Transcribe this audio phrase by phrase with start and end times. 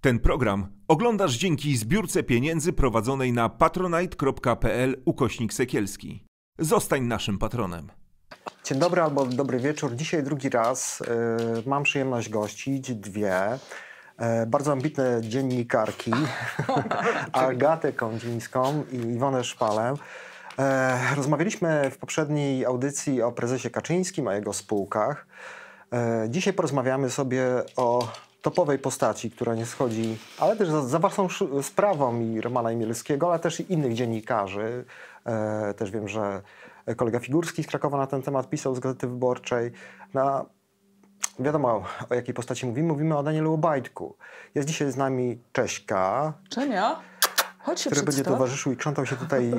[0.00, 6.24] Ten program oglądasz dzięki zbiórce pieniędzy prowadzonej na patronite.pl ukośnik sekielski.
[6.58, 7.88] Zostań naszym patronem.
[8.64, 9.96] Dzień dobry albo dobry wieczór.
[9.96, 11.04] Dzisiaj drugi raz y,
[11.68, 13.58] mam przyjemność gościć dwie y,
[14.46, 16.12] bardzo ambitne dziennikarki,
[17.32, 19.94] Agatę Kądzińską i Iwonę Szpalę.
[21.12, 25.26] Y, rozmawialiśmy w poprzedniej audycji o prezesie Kaczyńskim, o jego spółkach.
[26.28, 27.44] Dzisiaj porozmawiamy sobie
[27.76, 28.08] o
[28.42, 31.28] topowej postaci, która nie schodzi, ale też za, za własną
[31.62, 34.84] sprawą i Romana Imielskiego, ale też i innych dziennikarzy.
[35.24, 36.42] E, też wiem, że
[36.96, 39.72] kolega Figurski z Krakowa na ten temat pisał z Gazety Wyborczej.
[40.14, 40.46] No,
[41.38, 42.88] wiadomo, o jakiej postaci mówimy.
[42.88, 44.16] Mówimy o Danielu Obajtku.
[44.54, 46.32] Jest dzisiaj z nami Cześka.
[46.50, 47.00] Czenia?
[47.58, 49.52] Chodź się który będzie towarzyszył i krzątał się tutaj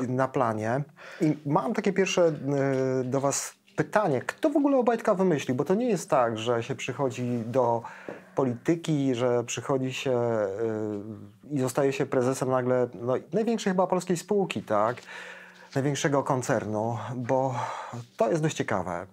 [0.00, 0.84] e, na planie.
[1.20, 5.56] I mam takie pierwsze e, do was pytanie, kto w ogóle Obajtka wymyślił?
[5.56, 7.82] Bo to nie jest tak, że się przychodzi do
[8.34, 10.20] polityki, że przychodzi się
[11.50, 14.96] yy, i zostaje się prezesem nagle no, największej chyba polskiej spółki, tak?
[15.74, 17.54] Największego koncernu, bo
[18.16, 19.06] to jest dość ciekawe.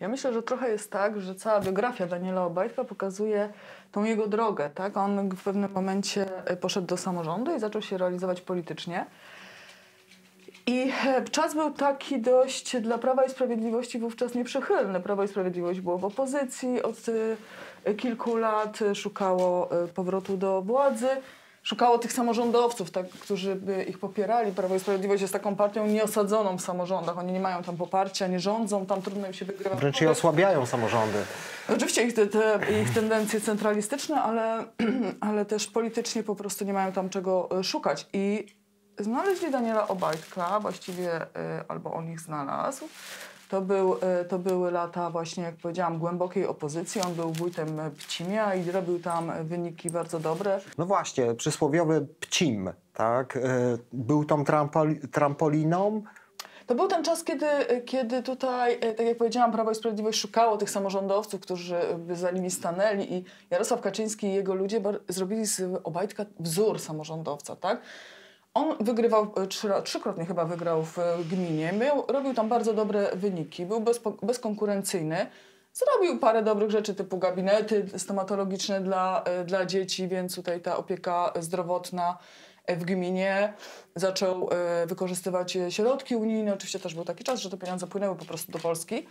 [0.00, 3.48] Ja myślę, że trochę jest tak, że cała biografia Daniela Obajtka pokazuje
[3.92, 4.70] tą jego drogę.
[4.74, 4.96] Tak?
[4.96, 6.26] On w pewnym momencie
[6.60, 9.06] poszedł do samorządu i zaczął się realizować politycznie.
[10.66, 15.00] I e, czas był taki dość dla Prawa i Sprawiedliwości wówczas nieprzychylny.
[15.00, 16.96] Prawo i Sprawiedliwość było w opozycji od
[17.84, 21.08] e, kilku lat, szukało e, powrotu do władzy,
[21.62, 24.52] szukało tych samorządowców, tak, którzy by ich popierali.
[24.52, 27.18] Prawo i Sprawiedliwość jest taką partią nieosadzoną w samorządach.
[27.18, 29.78] Oni nie mają tam poparcia, nie rządzą, tam trudno im się wygrywać.
[29.78, 31.18] Wręcz je osłabiają samorządy.
[31.68, 34.64] Oczywiście ich, te, te, ich tendencje centralistyczne, ale,
[35.28, 38.06] ale też politycznie po prostu nie mają tam czego szukać.
[38.12, 38.46] I
[38.98, 41.26] znaleźli Daniela Obajtka, właściwie y,
[41.68, 42.88] albo on ich znalazł.
[43.50, 47.00] To, był, y, to były lata właśnie, jak powiedziałam, głębokiej opozycji.
[47.00, 50.60] On był wójtem Pcimia i robił tam wyniki bardzo dobre.
[50.78, 53.38] No właśnie, przysłowiowy Pcim, tak?
[53.92, 56.02] Był tą trampoli trampoliną,
[56.66, 57.46] to był ten czas, kiedy,
[57.84, 62.50] kiedy tutaj, tak jak powiedziałam, Prawo i Sprawiedliwość szukało tych samorządowców, którzy by za nimi
[62.50, 67.80] stanęli i Jarosław Kaczyński i jego ludzie zrobili z Obajtka wzór samorządowca, tak?
[68.56, 70.98] On wygrywał, trzy, trzykrotnie chyba wygrał w
[71.30, 75.26] gminie, miał, robił tam bardzo dobre wyniki, był bezpo, bezkonkurencyjny.
[75.72, 82.18] Zrobił parę dobrych rzeczy typu gabinety stomatologiczne dla, dla dzieci, więc tutaj ta opieka zdrowotna
[82.68, 83.54] w gminie
[83.94, 84.48] zaczął
[84.86, 86.54] wykorzystywać środki unijne.
[86.54, 89.06] Oczywiście też był taki czas, że te pieniądze płynęły po prostu do Polski.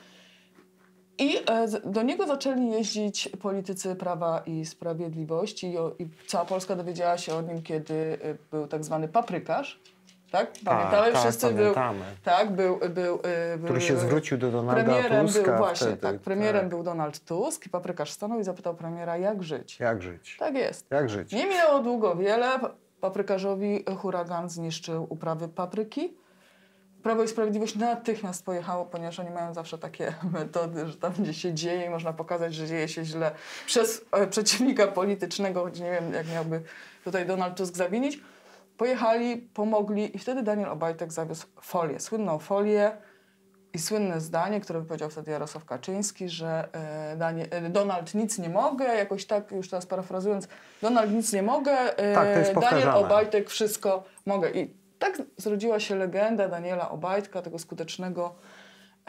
[1.17, 1.39] I
[1.85, 7.61] do niego zaczęli jeździć politycy Prawa i Sprawiedliwości i, cała Polska dowiedziała się o nim,
[7.61, 8.17] kiedy
[8.51, 9.79] był tak zwany paprykarz.
[10.31, 10.51] Tak?
[10.65, 11.11] Pamiętamy?
[11.11, 11.99] tak, Wszyscy pamiętamy.
[11.99, 12.07] był.
[12.23, 13.19] Tak, był, był,
[13.63, 15.43] Który się zwrócił do Donalda premierem Tuska.
[15.43, 16.19] Był, właśnie, wtedy, tak.
[16.19, 16.69] Premierem tak.
[16.69, 19.79] był Donald Tusk i paprykarz stanął i zapytał premiera, jak żyć.
[19.79, 20.37] Jak żyć?
[20.39, 20.85] Tak jest.
[20.91, 21.31] Jak żyć?
[21.31, 22.59] Nie minęło długo wiele.
[23.01, 26.13] Paprykarzowi huragan zniszczył uprawy papryki.
[27.05, 31.53] Prawo i Sprawiedliwość natychmiast pojechało, ponieważ oni mają zawsze takie metody, że tam gdzie się
[31.53, 33.31] dzieje i można pokazać, że dzieje się źle
[33.65, 36.61] przez e, przeciwnika politycznego, choć nie wiem, jak miałby
[37.03, 38.19] tutaj Donald Tusk zawinić.
[38.77, 42.91] Pojechali, pomogli i wtedy Daniel Obajtek zawiózł folię, słynną folię
[43.73, 48.49] i słynne zdanie, które wypowiedział wtedy Jarosław Kaczyński, że e, Danie, e, Donald nic nie
[48.49, 50.47] mogę, jakoś tak, już teraz parafrazując,
[50.81, 51.77] Donald nic nie mogę,
[52.15, 52.89] Tak, Daniel.
[52.89, 54.51] Obajtek wszystko mogę.
[54.51, 58.35] I tak zrodziła się legenda Daniela Obajtka, tego skutecznego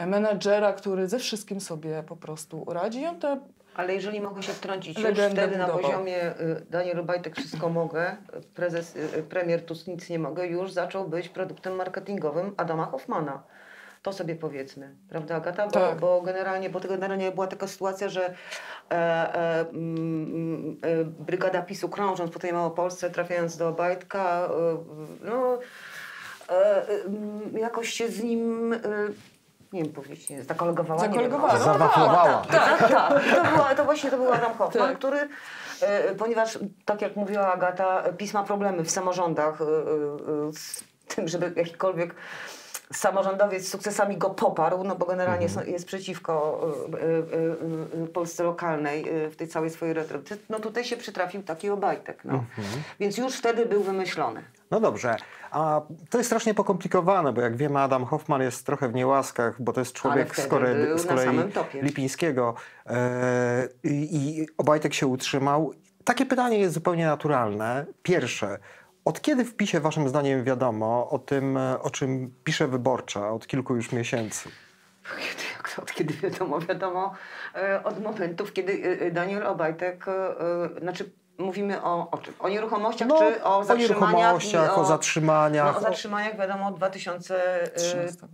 [0.05, 3.05] menedżera, który ze wszystkim sobie po prostu radzi.
[3.05, 3.39] On te
[3.75, 8.17] Ale jeżeli mogę się wtrącić, już wtedy na poziomie y, Daniel Obajtek wszystko mogę,
[8.55, 13.43] prezes, y, premier Tusk nic nie mogę, już zaczął być produktem marketingowym Adama Hoffmana.
[14.07, 15.65] To sobie powiedzmy, prawda Agata?
[15.65, 15.99] Bo, Tak.
[15.99, 18.33] bo generalnie, bo to generalnie była taka sytuacja, że e,
[18.91, 24.77] e, mm, e, brygada PiSu krążąc po tej Małopolsce, trafiając do Obajtka, e,
[25.29, 25.59] no
[26.49, 26.89] e,
[27.55, 28.79] e, jakoś się z nim, e,
[29.73, 31.01] nie wiem powiedzieć, nie, zakolegowała.
[31.01, 31.13] nie wiem.
[31.13, 31.53] Zakolegowała.
[31.53, 32.45] No Zawaflowała.
[32.51, 33.23] Tak, tak, tak.
[33.27, 34.97] I to, była, to właśnie to był Adam Hoffman, Tak.
[34.97, 35.17] który,
[35.81, 39.67] e, ponieważ, tak jak mówiła Agata, PiS ma problemy w samorządach e, e,
[40.53, 42.15] z tym, żeby jakikolwiek
[42.93, 46.61] samorządowiec z sukcesami go poparł, no bo generalnie są- jest przeciwko
[46.93, 47.05] e,
[47.99, 50.37] e, e, Polsce lokalnej e, w tej całej swojej retoryce.
[50.49, 52.25] No tutaj się przytrafił taki Obajtek.
[52.25, 52.43] No.
[52.99, 54.43] Więc już wtedy był wymyślony.
[54.71, 55.15] No dobrze,
[55.51, 59.73] a to jest strasznie pokomplikowane, bo jak wiemy, Adam Hoffman jest trochę w niełaskach, bo
[59.73, 61.39] to jest człowiek z, kolei, z kolei.
[61.73, 62.53] Lipińskiego
[62.85, 65.73] e, i, i Obajtek się utrzymał.
[66.03, 67.85] Takie pytanie jest zupełnie naturalne.
[68.03, 68.57] Pierwsze,
[69.07, 73.47] od kiedy w PiSie waszym zdaniem wiadomo o tym, e, o czym pisze Wyborcza od
[73.47, 74.49] kilku już miesięcy?
[75.81, 76.59] Od kiedy wiadomo?
[76.59, 77.13] Wiadomo
[77.55, 80.05] e, od momentów, kiedy e, Daniel Obajtek,
[80.81, 82.33] znaczy Mówimy o, o czym?
[82.39, 84.11] O nieruchomościach No, czy o o zatrzymaniach?
[84.11, 88.27] i nieruchomościach, o zatrzymaniach, No, o o- zatrzymaniach wiadomo od 2013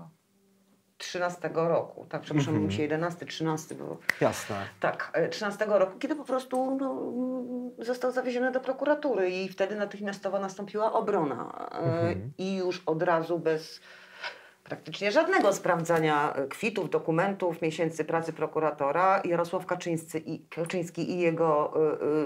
[1.03, 1.50] 13.
[1.67, 2.05] roku.
[2.09, 2.67] Tak, przepraszam, Mhm.
[2.67, 3.97] mi się 11, 13 było.
[4.21, 4.55] Jasne.
[4.79, 9.75] Tak, e, 13 roku, kiedy po prostu no, mm, został zawieziony do prokuratury i wtedy
[9.75, 11.69] natychmiastowo nastąpiła obrona.
[11.71, 12.31] E, Mhm.
[12.38, 13.79] I już od razu bez
[14.74, 21.74] praktycznie żadnego sprawdzania e, kwitów, dokumentów, miesięcy pracy prokuratora, Jarosław Kaczyński i, Kaczyński i jego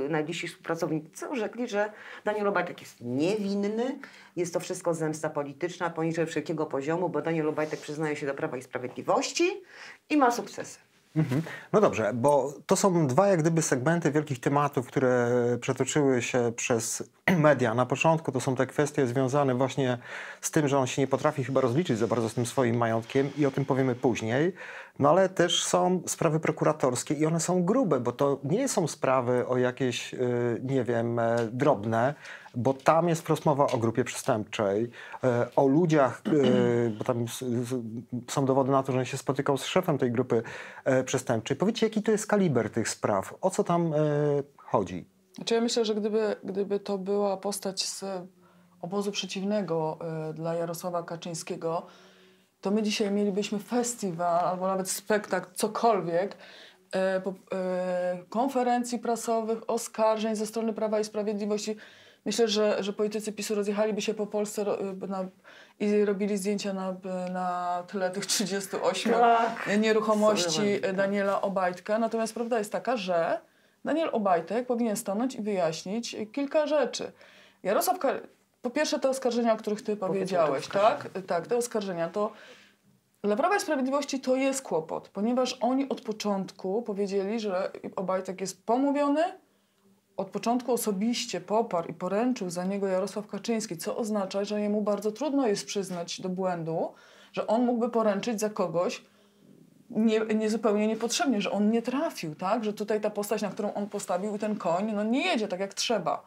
[0.03, 1.91] y, y, najbliżsi współpracownicy orzekli, że
[2.25, 3.99] Daniel Obajtek jest niewinny,
[4.35, 8.57] jest to wszystko zemsta polityczna poniżej wszelkiego poziomu, bo Daniel Obajtek przyznaje się do Prawa
[8.57, 9.63] i Sprawiedliwości
[10.09, 10.86] i ma sukcesy.
[11.15, 11.41] Mhm.
[11.73, 15.29] No dobrze, bo to są dwa jak gdyby segmenty wielkich tematów, które
[15.61, 17.03] przetoczyły się przez
[17.37, 17.73] media.
[17.73, 19.97] Na początku to są te kwestie związane właśnie
[20.41, 23.29] z tym, że on się nie potrafi chyba rozliczyć za bardzo z tym swoim majątkiem
[23.37, 24.53] i o tym powiemy później.
[24.99, 29.47] No ale też są sprawy prokuratorskie i one są grube, bo to nie są sprawy
[29.47, 32.13] o jakieś, y, nie wiem, e, drobne,
[32.55, 34.89] bo tam jest wprost mowa o grupie przestępczej,
[35.23, 37.25] e, o ludziach, e, bo tam
[38.27, 40.43] są dowody na to, że on się spotykał z szefem tej grupy
[40.85, 41.57] e, przestępczej.
[41.57, 43.33] Powiedzcie, jaki to jest kaliber tych spraw?
[43.41, 43.93] O co tam
[44.57, 45.05] chodzi?
[45.35, 48.05] Znaczy ja myślę, że gdyby, gdyby to była postać z
[48.81, 49.97] obozu przeciwnego
[50.29, 51.85] y, dla Jarosława Kaczyńskiego,
[52.61, 56.35] to my dzisiaj mielibyśmy festiwal albo nawet spektakl, cokolwiek,
[57.17, 57.33] y, po, y,
[58.29, 61.75] konferencji prasowych, oskarżeń ze strony Prawa i Sprawiedliwości.
[62.25, 65.25] Myślę, że, że politycy PiSu rozjechaliby się po Polsce ro, y, na,
[65.79, 66.95] i robili zdjęcia na,
[67.33, 69.69] na tle tych 38 Tak.
[69.79, 70.93] nieruchomości Absolutnie.
[70.93, 71.99] Daniela Obajtka.
[71.99, 73.39] Natomiast prawda jest taka, że
[73.85, 77.11] Daniel Obajtek powinien stanąć i wyjaśnić kilka rzeczy.
[77.63, 78.27] Jarosław, Ka-
[78.67, 81.09] po pierwsze te oskarżenia, o których ty powiedziałeś, te tak?
[81.27, 82.31] Tak, te oskarżenia to
[83.23, 88.65] dla Prawa i Sprawiedliwości to jest kłopot, ponieważ oni od początku powiedzieli, że Obajtek jest
[88.65, 89.23] pomówiony,
[90.17, 95.11] od początku osobiście poparł i poręczył za niego Jarosław Kaczyński, co oznacza, że jemu bardzo
[95.11, 96.93] trudno jest przyznać do błędu,
[97.31, 99.03] że on mógłby poręczyć za kogoś
[99.89, 102.63] nie, nie zupełnie niepotrzebnie, że on nie trafił, tak?
[102.63, 105.73] Że tutaj ta postać, na którą on postawił ten koń, no nie jedzie tak jak
[105.73, 106.23] trzeba.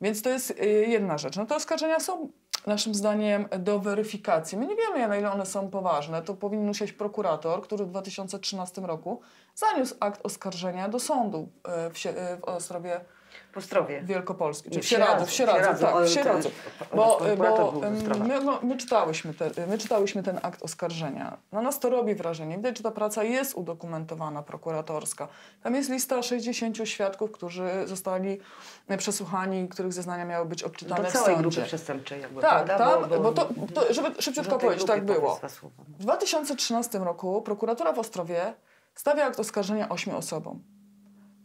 [0.00, 1.36] Więc to jest y, jedna rzecz.
[1.36, 2.28] No te oskarżenia są
[2.66, 4.58] naszym zdaniem do weryfikacji.
[4.58, 6.22] My nie wiemy, na ile one są poważne.
[6.22, 9.20] To powinien usiąść prokurator, który w 2013 roku
[9.54, 11.48] zaniósł akt oskarżenia do sądu
[11.88, 13.00] y, w, y, w Ostrowie
[13.58, 14.02] Ostrowie.
[14.02, 16.50] Wielkopolskim, czy w Sieradzu, w Sieradzu, tak, w Sieradzu.
[16.94, 17.80] Bo, bo
[18.18, 21.36] my, no, my, czytałyśmy te, my czytałyśmy ten akt oskarżenia.
[21.52, 22.56] Na nas to robi wrażenie.
[22.56, 25.28] Widać, że ta praca jest udokumentowana, prokuratorska.
[25.62, 28.40] Tam jest lista 60 świadków, którzy zostali
[28.98, 31.50] przesłuchani, których zeznania miały być odczytane Do w całej sądzie.
[31.50, 33.08] grupy przestępczej jakby, Tak, prawda?
[33.08, 35.40] tak, bo, to, to, żeby szybciutko powiedzieć, tak było.
[35.88, 38.54] W 2013 roku prokuratura w Ostrowie
[38.94, 40.62] stawia akt oskarżenia ośmiu osobom.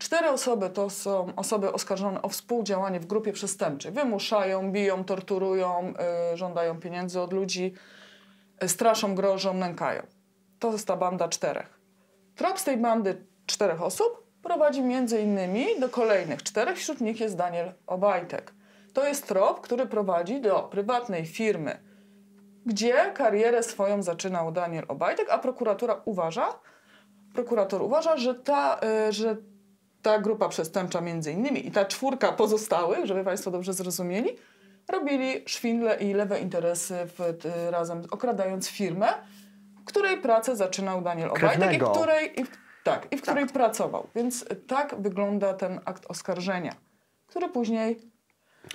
[0.03, 3.91] Cztery osoby to są osoby oskarżone o współdziałanie w grupie przestępczej.
[3.91, 5.93] Wymuszają, biją, torturują,
[6.33, 7.73] y, żądają pieniędzy od ludzi,
[8.63, 10.03] y, straszą, grożą, nękają.
[10.59, 11.79] To jest ta banda czterech.
[12.35, 17.37] Trop z tej bandy czterech osób prowadzi między innymi do kolejnych czterech, wśród nich jest
[17.37, 18.53] Daniel Obajtek.
[18.93, 21.79] To jest trop, który prowadzi do prywatnej firmy,
[22.65, 26.59] gdzie karierę swoją zaczynał Daniel Obajtek, a prokuratura uważa,
[27.33, 28.79] prokurator uważa, że ta,
[29.09, 29.52] y, że
[30.03, 34.29] ta grupa przestępcza między innymi i ta czwórka pozostałych, żeby Państwo dobrze zrozumieli,
[34.87, 39.07] robili szwindle i lewe interesy w, t, razem, okradając firmę,
[39.81, 42.49] w której pracę zaczynał Daniel Obajtek i której, i w,
[42.83, 44.07] tak, i w której pracował.
[44.15, 46.75] Więc tak wygląda ten akt oskarżenia,
[47.27, 48.12] który później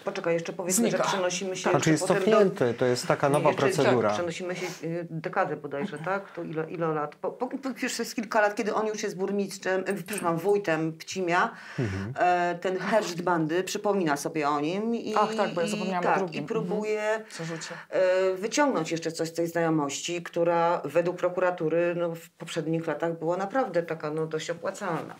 [0.05, 1.05] Poczekaj, jeszcze powiedzmy, Znika.
[1.05, 2.31] że przenosimy się Znaczy jest potem do...
[2.31, 4.09] cofnięty, to jest taka nowa jeszcze, procedura.
[4.09, 6.33] Tak, przenosimy się y, dekadę bodajże, tak?
[6.33, 7.15] To ile, ile lat?
[7.17, 10.93] Po, po, po, już jest kilka lat, kiedy on już jest burmistrzem, y, przepraszam, wójtem
[10.93, 11.51] Pcimia.
[11.79, 12.13] Mhm.
[12.19, 14.95] E, ten herszt bandy przypomina sobie o nim.
[14.95, 16.45] I, Ach, tak, bo ja i- zapomniałam o tak, drugim.
[16.45, 17.75] I próbuje zarzucie.
[17.91, 23.37] e, wyciągnąć jeszcze coś z tej znajomości, która według prokuratury no, w poprzednich latach była
[23.37, 25.15] naprawdę taka no, dość opłacalna.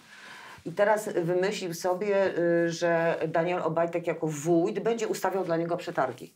[0.69, 6.35] I teraz wymyślił sobie, y, że Daniel Obajtek jako wójt będzie ustawiał dla niego przetargi.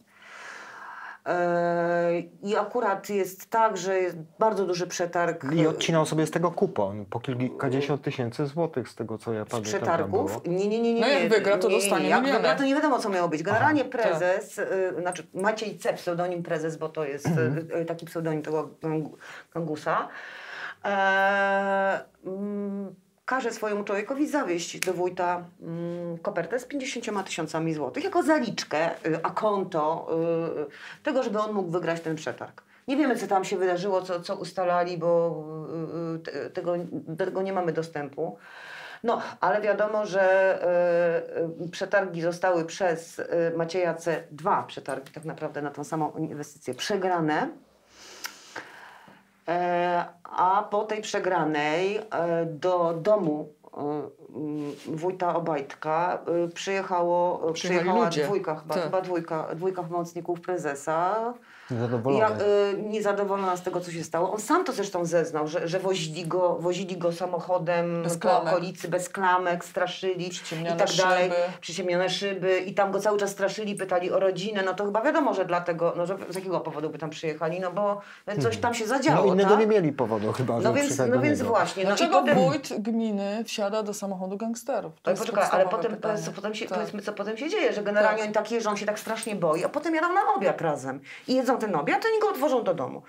[1.26, 6.50] E, I akurat jest tak, że jest bardzo duży przetarg I odcinał sobie z tego
[6.50, 9.72] kupon po kilkadziesiąt tysięcy złotych z tego, co ja z pamiętam.
[9.72, 10.40] tam przetargów.
[10.46, 11.00] Nie, nie, nie, nie.
[11.00, 12.10] No jak wygra, to nie, nie, dostanie nie.
[12.10, 13.42] Jak wygra, to nie wiadomo, co miało być.
[13.42, 13.90] Generalnie tak.
[13.90, 17.58] prezes, y, znaczy Maciej C, pseudonim prezes, bo to jest Mhm.
[17.58, 19.10] y, y, taki pseudonim tego Gang-
[19.54, 20.08] Gangusa,
[20.84, 28.22] e, mm, każe swojemu człowiekowi zawieźć do wójta mm, kopertę z 50 tysiącami złotych jako
[28.22, 30.08] zaliczkę, y, a konto
[31.00, 32.62] y, tego, żeby on mógł wygrać ten przetarg.
[32.88, 35.44] Nie wiemy, co tam się wydarzyło, co, co ustalali, bo
[36.16, 38.38] y, te- tego, do tego nie mamy dostępu.
[39.04, 40.58] No, ale wiadomo, że
[41.70, 43.20] przetargi zostały przez
[43.56, 44.24] Macieja C.
[44.30, 47.48] dwa przetargi tak naprawdę na tą samą inwestycję przegrane.
[49.46, 52.02] E, a po tej przegranej e,
[52.46, 54.21] do domu e,
[54.86, 58.24] wójta Obajtka e, przyjechało, e, Przyjechali przyjechała ludzie.
[58.24, 58.84] dwójka chyba, Tak.
[58.84, 61.34] chyba dwójka, dwójka pomocników prezesa.
[61.70, 62.20] Niezadowolony.
[62.20, 64.32] Ja, y, niezadowolona z tego, co się stało.
[64.32, 68.52] On sam to zresztą zeznał, że, że wozili, go, wozili go samochodem Bez po klamek.
[68.52, 71.24] okolicy, bez klamek, straszyli i tak dalej.
[71.24, 71.36] szyby.
[71.60, 74.62] Przyciemnione szyby i tam go cały czas straszyli, pytali o rodzinę.
[74.66, 77.72] No to chyba wiadomo, że dlatego, no że z jakiego powodu by tam przyjechali, no
[77.72, 78.00] bo
[78.42, 79.58] coś tam się zadziało, No innego tak?
[79.60, 81.50] nie mieli powodu chyba, No więc, no więc niego.
[81.50, 81.82] właśnie.
[81.84, 82.38] No Dlaczego potem...
[82.38, 84.92] wójt gminy wsiada do samochodu gangsterów?
[84.94, 86.22] To Ale jest poczekaj, ale potem, pytanie.
[86.36, 86.78] potem się, Tak.
[86.78, 88.24] powiedzmy, co potem się dzieje, że generalnie Tak.
[88.26, 91.58] oni tak jeżdżą, się tak strasznie boi, a potem jadą na obiad razem i jedzą
[91.58, 93.02] ten obiad, to oni go odwożą do domu.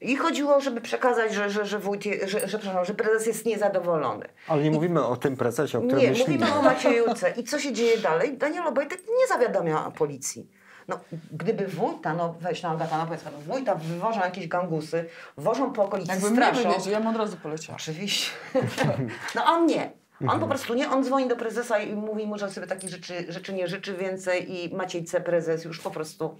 [0.00, 3.46] I chodziło, żeby przekazać, że, że, że, wójt, je- że, że, przepraszam, że prezes jest
[3.46, 4.26] niezadowolony.
[4.48, 6.38] Ale nie mówimy o tym prezesie, o którym Nie, myślimy.
[6.44, 7.30] mówimy o Maciejuce.
[7.30, 8.38] I co się dzieje dalej?
[8.38, 10.50] Daniel Obajtek nie zawiadamia policji.
[10.88, 11.00] No,
[11.32, 15.04] gdyby wójta, no weź na Agata, no powiedz, no, wójta wywożą jakieś gangusy,
[15.36, 16.68] wożą po okolicy, Jakby mnie straszą.
[16.68, 17.76] wywieźli, ja bym od razu poleciała.
[17.76, 18.30] Oczywiście.
[19.34, 19.90] No a on nie.
[20.28, 23.32] On po prostu nie, on dzwoni do prezesa i mówi mu, że sobie takich rzeczy,
[23.32, 25.20] rzeczy nie życzy więcej i Maciej C.
[25.20, 26.36] prezes już po prostu...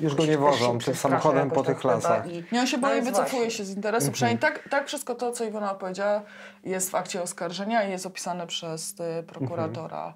[0.00, 2.32] Już go nie wożą tym samochodem po tych lasach.
[2.32, 3.50] i- Nie, on się no boi, więc wycofuje właśnie.
[3.50, 4.12] się z interesu.
[4.12, 6.22] Przynajmniej tak, tak wszystko to, co Iwona powiedziała,
[6.64, 10.14] jest w akcie oskarżenia i jest opisane przez y, prokuratora.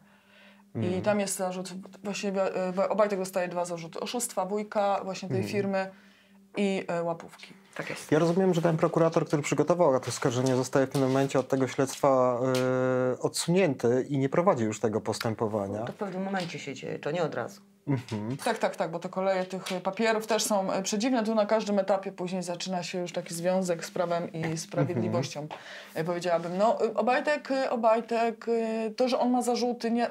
[0.99, 1.69] I tam jest zarzut,
[2.05, 2.33] właśnie
[2.79, 4.01] y, Obajtek dostaje dwa zarzuty.
[4.01, 5.91] Oszustwa wujka, właśnie tej firmy
[6.57, 7.55] i y, łapówki.
[7.75, 8.13] Tak jest.
[8.13, 11.69] Ja rozumiem, że ten prokurator, który przygotował to oskarżenie, zostaje w tym momencie od tego
[11.69, 12.41] śledztwa
[13.15, 15.79] e, odsunięty i nie prowadzi już tego postępowania.
[15.79, 17.61] To w pewnym momencie się dzieje, to nie od razu.
[18.45, 21.25] Tak, tak, tak, bo te koleje tych y, papierów też są y, przedziwne.
[21.25, 25.47] Tu na każdym etapie później zaczyna się już taki związek z prawem i sprawiedliwością.
[25.99, 28.47] Y, Powiedziałabym, no Obajtek, Obajtek,
[28.97, 30.11] to, że on ma zarzuty, nie,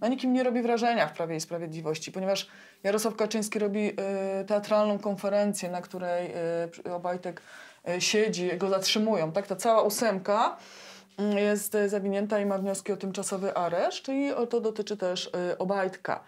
[0.00, 2.48] na nikim nie robi wrażenia w Prawie i Sprawiedliwości, ponieważ
[2.84, 3.90] Jarosław Kaczyński robi
[4.40, 6.32] y, teatralną konferencję, na której
[6.86, 7.42] y, Obajtek
[7.88, 9.46] y, siedzi, go zatrzymują, tak?
[9.46, 10.56] Ta cała ósemka
[11.20, 16.20] y, jest zawinięta i ma wnioski o tymczasowy areszt i o to dotyczy też Obajtka.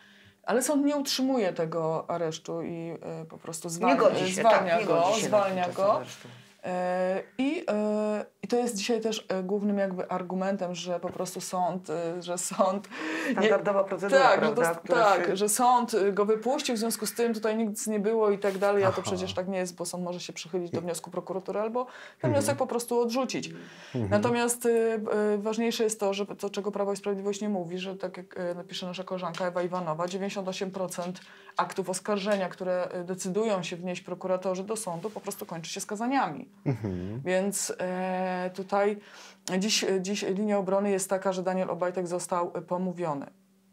[0.43, 2.99] Ale sąd nie utrzymuje tego aresztu i
[3.31, 5.95] po prostu Nie zwalnia, godzi się, zwalnia tak, nie go, godzi się zwalnia go.
[5.97, 6.19] areszt.
[6.67, 11.41] E, I, e, I to jest dzisiaj też e, głównym jakby argumentem, że po prostu
[11.41, 11.89] sąd,
[12.21, 12.89] że sąd...
[13.33, 17.15] Standardowa procedura, tak, prawda, Że to, tak, się- że sąd go wypuścił, w związku z
[17.15, 19.85] tym tutaj nic nie było i tak dalej, a to przecież tak nie jest, bo
[19.85, 21.87] sąd może się przychylić do wniosku prokuratury albo
[22.21, 23.51] ten wniosek po prostu odrzucić.
[23.95, 27.97] Natomiast e, e, ważniejsze jest to, że to, czego Prawo i Sprawiedliwość nie mówi, że
[27.97, 31.13] tak jak napisze nasza koleżanka Ewa Iwanowa, 98%
[31.57, 36.49] aktów oskarżenia, które decydują się wnieść prokuratorzy do sądu, po prostu kończy się skazaniami.
[37.25, 38.99] Więc e, tutaj
[39.59, 43.27] dziś, dziś linia obrony jest taka, że Daniel Obajtek został e, pomówiony.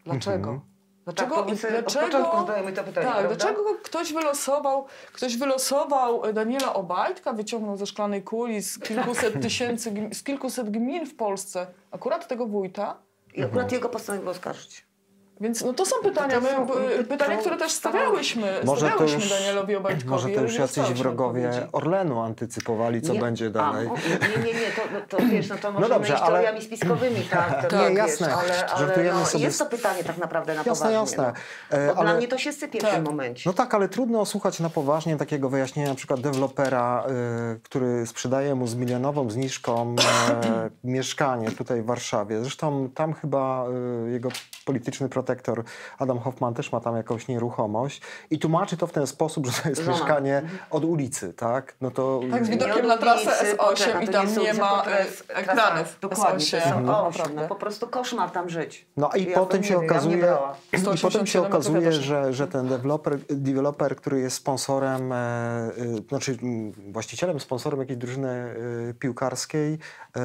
[0.06, 0.62] Dlaczego?
[1.04, 1.46] Dlaczego, Tak,
[2.76, 8.62] to pytanie, tak, dlaczego ktoś wylosował, ktoś wylosował e, Daniela Obajtka, wyciągnął ze szklanej kuli
[8.64, 12.98] z kilkuset tysięcy, gm- z kilkuset gmin w Polsce, akurat tego wójta?
[13.34, 14.86] I akurat jego postanowił oskarżyć.
[15.42, 18.88] Więc no to są pytania, to są- my, to- pytania, to- które też stawiałyśmy, Może
[18.88, 20.10] stawiałyśmy już- Danielowi Obajtkowi.
[20.10, 21.52] Może to ale już jacyś wrogowie.
[21.72, 23.88] Orlenu antycypowali, co Nie- będzie dalej.
[23.88, 26.62] A, nie, nie, nie, to, no, to wiesz, no to możemy dobrze, iść ale- teoriami
[26.62, 27.68] spiskowymi, tak.
[27.70, 28.36] To, Nie, wiesz, jasne.
[28.36, 30.96] Ale, ale no, sobie jest to pytanie tak naprawdę na Jasne, poważnie.
[31.00, 31.34] jasne.
[31.72, 31.78] No.
[31.78, 32.92] E, Bo Dla ale- mnie to się sypie w Tak.
[32.94, 33.50] tym momencie.
[33.50, 37.04] No tak, ale trudno słuchać na poważnie takiego wyjaśnienia na przykład dewelopera,
[37.56, 39.96] y, który sprzedaje mu z milionową zniżką
[40.44, 42.42] e, mieszkanie tutaj w Warszawie.
[42.42, 43.66] Zresztą tam chyba
[44.08, 44.30] y, jego
[44.66, 45.64] polityczny protektor
[46.00, 49.70] Adam Hoffman też ma tam jakąś nieruchomość i tłumaczy to w ten sposób, że to
[49.70, 49.98] jest Żona.
[49.98, 51.76] mieszkanie od ulicy, tak?
[51.82, 55.06] No to Tak, z widokiem na trasę ulicy, S8 poczekaj, i tam nie ma e,
[55.36, 56.70] ekranów Dokładnie, to S8.
[56.70, 57.12] są No, osiem.
[57.12, 57.42] naprawdę.
[57.42, 58.86] No, po prostu koszmar tam żyć.
[58.98, 60.18] No i Ja potem się okazuje,
[60.74, 65.72] i potem się 187 okazuje, że, że ten deweloper, deweloper, który jest sponsorem, e, e,
[66.10, 68.30] znaczy mm, właścicielem, sponsorem jakiejś drużyny
[68.90, 69.78] e, piłkarskiej,
[70.18, 70.20] e,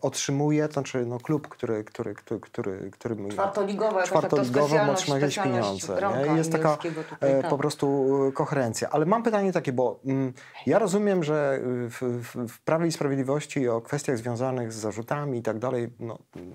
[0.00, 4.66] otrzymuje, to znaczy no, klub, który, który, który, który, który Czwartoligowa, jakoś tak to czwartoligową
[4.68, 6.28] specjalność, otrzyma jakieś specjalność pieniądze.
[6.30, 6.36] Nie?
[6.36, 7.50] Jest taka tutaj, e, tak.
[7.50, 8.88] po prostu e, koherencja.
[8.90, 10.32] Ale mam pytanie takie, bo mm,
[10.66, 15.42] ja rozumiem, że w, w, w Prawie i Sprawiedliwości o kwestiach związanych z zarzutami i
[15.42, 16.52] tak dalej no, mm,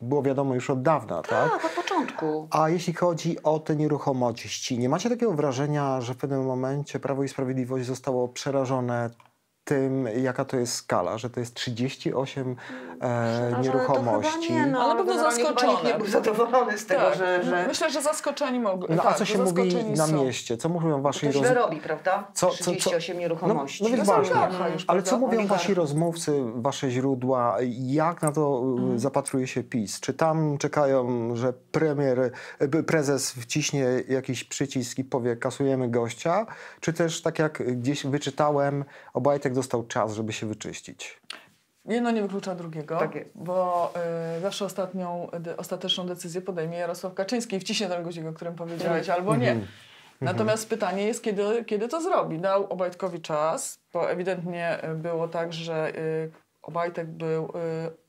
[0.00, 1.50] było wiadomo już od dawna, tak?
[1.50, 2.48] Tak, od początku.
[2.50, 7.24] A jeśli chodzi o te nieruchomości, nie macie takiego wrażenia, że w pewnym momencie Prawo
[7.24, 9.10] i Sprawiedliwość zostało przerażone
[9.64, 12.56] tym, jaka to jest skala, że to jest 38
[13.02, 14.48] e, Ale to nieruchomości.
[14.48, 15.72] chyba nie, no, Ale pewno.
[15.72, 18.96] Nikt nie był zadowolony z tego, Tak, że, że Myślę, że zaskoczeni mogli.
[18.96, 20.56] No tak, a co się mówi na mieście?
[20.56, 21.54] Co mówią to wasi rozmówcy?
[21.54, 22.28] robi, prawda?
[22.34, 23.84] Co- co- co- 38 nieruchomości.
[23.84, 24.34] No, no więc To są właśnie.
[24.36, 27.56] oligarcha już, Ale co mówią wasi rozmówcy, wasze źródła?
[27.76, 28.62] Jak na to
[28.94, 30.00] y, zapatruje się PiS?
[30.00, 32.30] Czy tam czekają, że premier,
[32.62, 36.46] y, prezes wciśnie jakiś przycisk i powie kasujemy gościa?
[36.80, 41.20] Czy też tak jak gdzieś wyczytałem, Obajtek dostał czas, żeby się wyczyścić?
[41.84, 43.92] Jedno nie wyklucza drugiego, Tak bo
[44.36, 48.54] y, zawsze ostatnią, de, ostateczną decyzję podejmie Jarosław Kaczyński i wciśnie ten guzik, o którym
[48.54, 49.56] powiedziałeś, albo nie.
[50.20, 52.38] Natomiast pytanie jest, kiedy, kiedy to zrobi.
[52.38, 56.30] Dał Obajtkowi czas, bo ewidentnie y, było tak, że y,
[56.62, 57.44] Obajtek był...
[57.44, 58.04] Y,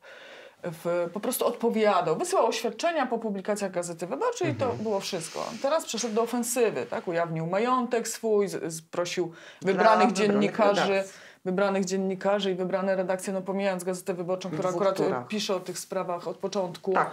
[0.72, 5.46] w, po prostu odpowiadał, wysyłał oświadczenia po publikacjach Gazety Wyborczej i to było wszystko.
[5.62, 7.08] Teraz przeszedł do ofensywy, tak?
[7.08, 11.25] ujawnił majątek swój, z, z, prosił wybranych wybranych dziennikarzy, redakcji.
[11.46, 15.28] Wybranych dziennikarzy i wybrane redakcje, no pomijając Gazetę Wyborczą, która akurat turach.
[15.28, 17.12] pisze o tych sprawach od początku, Tak.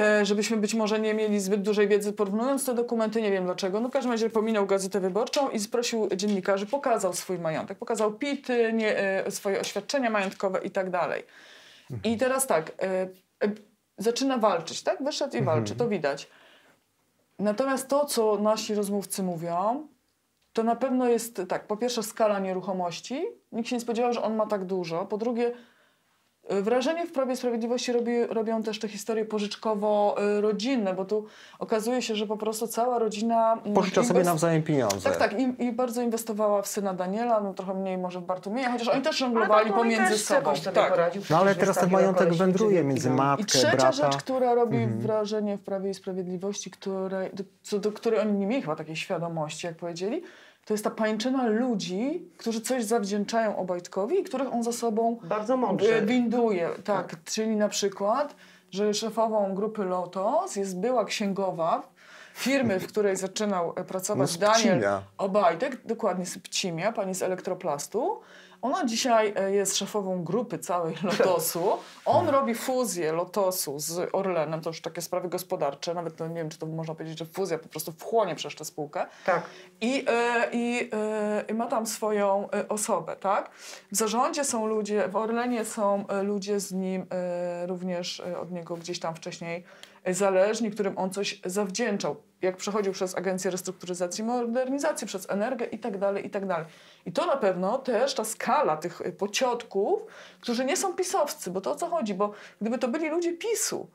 [0.00, 3.80] e, żebyśmy być może nie mieli zbyt dużej wiedzy porównując te dokumenty, nie wiem dlaczego.
[3.80, 8.72] No w każdym razie pominął Gazetę Wyborczą i sprosił dziennikarzy, pokazał swój majątek, pokazał PIT-y,
[8.72, 11.22] nie, e, swoje oświadczenia majątkowe i tak dalej.
[12.04, 13.08] I teraz tak, e,
[13.98, 15.04] zaczyna walczyć, tak?
[15.04, 16.28] Wyszedł i walczy, to widać.
[17.38, 19.88] Natomiast to, co nasi rozmówcy mówią,
[20.58, 23.26] to na pewno jest tak, po pierwsze skala nieruchomości.
[23.52, 25.04] Nikt się nie spodziewał, że on ma tak dużo.
[25.06, 25.52] Po drugie,
[26.52, 31.26] y, wrażenie w Prawie i Sprawiedliwości robi, robią też te historie pożyczkowo-rodzinne, bo tu
[31.58, 33.52] okazuje się, że po prostu cała rodzina...
[33.52, 35.10] mm, Pożycza sobie nawzajem pieniądze.
[35.10, 35.40] Tak, tak.
[35.40, 39.02] I, I bardzo inwestowała w syna Daniela, no trochę mniej może w Bartłomieja, chociaż oni
[39.02, 40.52] też żonglowali pomiędzy też sobą.
[40.74, 40.90] Tak.
[40.90, 43.16] poradził, No ale teraz ten majątek wędruje między dom.
[43.16, 43.92] matkę, I trzecia brata.
[43.92, 48.46] rzecz, która robi wrażenie w Prawie i Sprawiedliwości, której, do, co do której oni nie
[48.46, 50.22] mieli chyba takiej świadomości, jak powiedzieli,
[50.68, 55.56] to jest ta pańczyna ludzi, którzy coś zawdzięczają Obajtkowi i których on za sobą Bardzo
[55.56, 55.96] mądrze.
[55.96, 56.68] e, winduje.
[56.84, 58.34] Tak, czyli na przykład,
[58.70, 61.88] że szefową grupy Lotos jest była księgowa
[62.34, 64.82] firmy, w której zaczynał e, pracować No, Daniel.
[65.18, 68.20] Obajtek, dokładnie z Pcimia, pani z Elektroplastu.
[68.62, 71.70] Ona dzisiaj e, jest szefową grupy całej Lotosu.
[72.04, 76.48] On robi fuzję Lotosu z Orlenem, to już takie sprawy gospodarcze, nawet no, nie wiem,
[76.48, 79.06] czy to można powiedzieć, że fuzja po prostu wchłonie przez tę spółkę.
[79.26, 79.42] Tak.
[79.80, 83.50] I, e, i, e, I ma tam swoją osobę, tak?
[83.92, 87.06] W zarządzie są ludzie, w Orlenie są ludzie z nim
[87.66, 89.64] również od niego gdzieś tam wcześniej
[90.06, 92.16] zależni, którym on coś zawdzięczał.
[92.42, 96.44] Jak przechodził przez Agencję Restrukturyzacji i Modernizacji, przez Energię i tak dalej, i tak.
[97.06, 100.02] I to na pewno też ta skala tych e, pociotków,
[100.40, 102.14] którzy nie są pisowscy, bo to o co chodzi?
[102.14, 103.90] Bo gdyby to byli ludzie PiSu,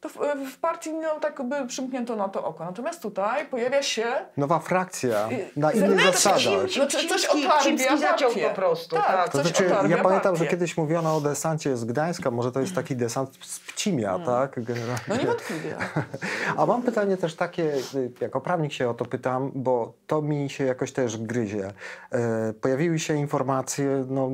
[0.00, 0.14] to w,
[0.54, 2.64] w partii no, tak by przymknięto na to oko.
[2.64, 4.04] Natomiast tutaj pojawia się
[4.36, 6.76] Nowa frakcja, na innych zewnętrzny zasadach.
[6.76, 9.28] im- No, coś otarbia Cimski zaciął po prostu, Tak, tak.
[9.28, 10.46] To coś znaczy, ja pamiętam, że partię.
[10.50, 14.64] kiedyś mówiono o desancie z Gdańska, może to jest taki desant z Pcimia, tak?
[14.64, 15.00] Generalnie.
[15.08, 15.76] No niewątpliwie.
[16.56, 17.62] A mam pytanie też takie,
[17.94, 21.72] y, jako prawnik się o to pytam, bo to mi się jakoś też gryzie.
[22.12, 24.30] E, pojawiły się informacje, no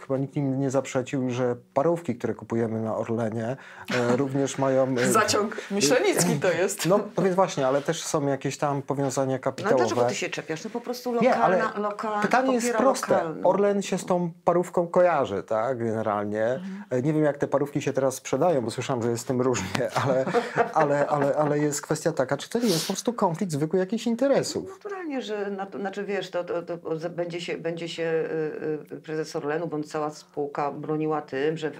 [0.00, 3.56] chyba nikt im nie zaprzeczył, że parówki, które kupujemy na Orlenie,
[3.94, 4.94] e, również mają...
[5.12, 6.86] Zaciąg myślenicki to jest.
[6.86, 9.84] No, no więc właśnie, ale też są jakieś tam powiązania No kapitałowe.
[9.84, 10.64] dlaczego ty się czepiasz?
[10.64, 13.12] No po prostu Nie, lokalna, ale lokalna pytanie jest proste.
[13.14, 13.48] lokalną.
[13.48, 16.44] Orlen się z tą parówką kojarzy, tak, generalnie.
[16.44, 17.04] Mhm.
[17.04, 19.88] Nie wiem, jak te parówki się teraz sprzedają, bo słyszałam, że jest z tym różnie,
[20.04, 20.24] ale,
[20.74, 24.06] ale, ale, ale jest kwestia taka, czy to nie jest po prostu konflikt zwykły jakichś
[24.06, 24.70] interesów?
[24.70, 26.76] Naturalnie, że na to, znaczy wiesz, to, to, to
[27.10, 28.02] będzie się, będzie się
[28.92, 31.70] y, y, prezes Orlenu bądź cała spółka broniła tym, że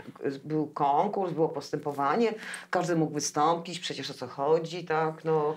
[0.44, 2.34] był konkurs, było postępowanie,
[2.70, 5.54] każdy mógł wystąpić, przecież o co chodzi, tak, no.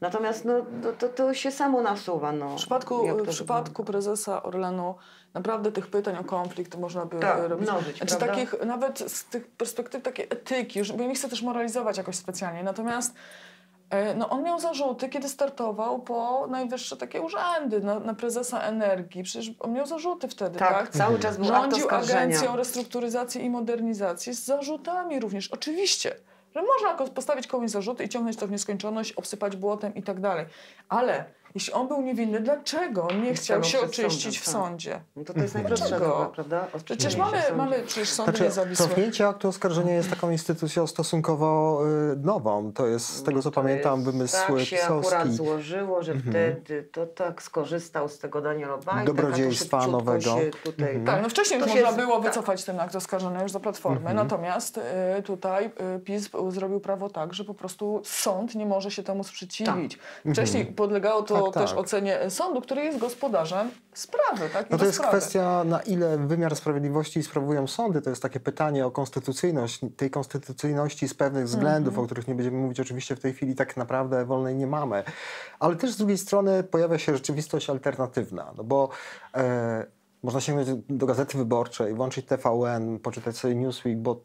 [0.00, 2.32] Natomiast no, to, to, to się samo nasuwa.
[2.32, 4.94] No, W przypadku, w przypadku prezesa Orlenu
[5.34, 7.68] naprawdę tych pytań o konflikt można by Tak, robić.
[7.68, 8.26] mnożyć, znaczy, prawda?
[8.36, 12.16] takich nawet z tych perspektyw takiej etyki, już, bo ja nie chcę też moralizować jakoś
[12.16, 13.14] specjalnie, natomiast
[13.90, 19.22] e, no, on miał zarzuty, kiedy startował po najwyższe takie urzędy, na, na prezesa energii.
[19.22, 20.90] Przecież on miał zarzuty wtedy, Tak, tak?
[20.90, 21.86] cały czas był Rządził.
[21.90, 25.48] Agencją Restrukturyzacji i Modernizacji z zarzutami również.
[25.48, 26.16] Oczywiście,
[26.58, 30.20] że można ko- postawić komuś zarzuty i ciągnąć to w nieskończoność, obsypać błotem i tak
[30.20, 30.46] dalej.
[30.88, 34.70] Ale jeśli on był niewinny, dlaczego nie chciał się oczyścić w sądem, tak.
[34.70, 35.00] sądzie?
[35.16, 36.10] No to, to jest najprostsza Dlaczego?
[36.10, 36.66] droga, prawda?
[36.84, 38.86] Przecież mamy, mamy przecież sądy Znaczy, niezawisłe.
[38.88, 41.80] cofnięcie aktu oskarżenia jest taką instytucją stosunkowo
[42.12, 42.72] y, nową.
[42.72, 46.14] To jest, z tego co No To pamiętam, jest- wymysł Tak się akurat złożyło, że
[46.14, 49.06] wtedy to tak skorzystał z tego Daniel Obajtek.
[49.06, 50.36] Dobrodziejstwa nowego.
[50.64, 52.24] Tutaj, Tak, no wcześniej To już można było tak.
[52.28, 54.80] wycofać ten akt oskarżenia już za Platformy, natomiast
[55.18, 59.24] y, tutaj y, PiS zrobił prawo tak, że po prostu sąd nie może się temu
[59.24, 59.98] sprzeciwić.
[60.32, 61.70] Wcześniej podlegało to Tak, tak.
[61.70, 64.48] też ocenie sądu, który jest gospodarzem sprawy.
[64.52, 64.70] Tak?
[64.70, 65.16] No to jest sprawy.
[65.18, 68.02] kwestia, na ile wymiar sprawiedliwości sprawują sądy.
[68.02, 69.80] To jest takie pytanie o konstytucyjność.
[69.96, 72.04] Tej konstytucyjności z pewnych względów, Mhm.
[72.04, 75.02] o których nie będziemy mówić oczywiście w tej chwili, tak naprawdę wolnej nie mamy.
[75.60, 78.52] Ale też z drugiej strony pojawia się rzeczywistość alternatywna.
[78.56, 78.88] No bo
[79.34, 79.86] e,
[80.22, 84.20] można sięgnąć do Gazety Wyborczej, włączyć TVN, poczytać sobie Newsweek, bo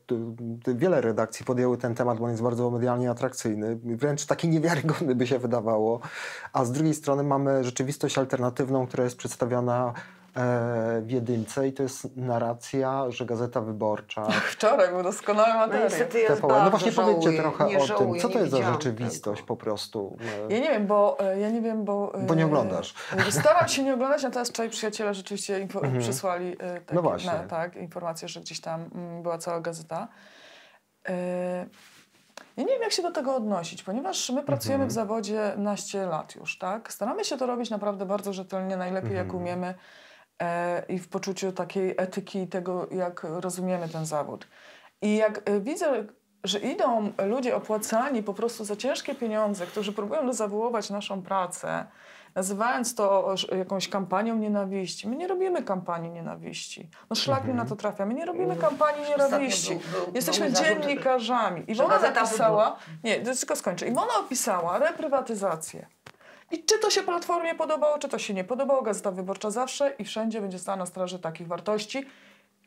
[0.68, 4.50] y, y, wiele redakcji podjęły ten temat, bo on jest bardzo medialnie atrakcyjny, wręcz taki
[4.50, 6.00] niewiarygodny by się wydawało.
[6.54, 10.23] A z drugiej strony mamy rzeczywistość alternatywną, która jest przedstawiona e,
[11.02, 15.90] w jedynce i to jest narracja, że Gazeta Wyborcza, Wczoraj był doskonały No materiał.
[15.90, 19.42] TVN, no właśnie żałuję, powiedzcie trochę nie o tym, żałuję, co to jest za rzeczywistość
[19.42, 19.48] tego.
[19.48, 20.18] po prostu.
[20.50, 22.14] e, Ja nie wiem, bo e, ja nie wiem, bo.
[22.16, 22.94] e, Bo nie oglądasz.
[23.28, 26.84] e, Staram się nie oglądać, natomiast wczoraj przyjaciele rzeczywiście info- przysłali e, takie, Mhm.
[26.96, 27.32] No właśnie.
[27.32, 30.08] Na, tak, informację, że gdzieś tam mm, była cała gazeta.
[31.10, 31.66] E,
[32.58, 34.90] Ja nie wiem, jak się do tego odnosić, ponieważ my pracujemy Mhm.
[34.90, 36.94] w zawodzie naście lat już, tak?
[36.94, 39.42] Staramy się to robić naprawdę bardzo rzetelnie, najlepiej jak Mhm.
[39.44, 39.76] umiemy e,
[40.90, 44.48] i w poczuciu takiej etyki i tego, jak rozumiemy ten zawód.
[45.02, 46.06] I jak e, widzę,
[46.44, 51.86] że idą ludzie opłacani po prostu za ciężkie pieniądze, którzy próbują zawołować naszą pracę,
[52.36, 55.08] nazywając to jakąś kampanią nienawiści.
[55.08, 56.90] My nie robimy kampanii nienawiści.
[57.10, 58.06] No szlak mi na to trafia.
[58.06, 59.76] My nie robimy kampanii Ostatnio nienawiści.
[59.76, 61.64] był- był- Jesteśmy był dziennikarzami.
[61.68, 63.88] I ona napisała, nie, tylko skończę.
[63.88, 65.86] I ona opisała reprywatyzację.
[66.54, 70.04] I czy to się Platformie podobało, czy to się nie podobało, Gazeta Wyborcza zawsze i
[70.06, 72.06] wszędzie będzie stała na straży takich wartości,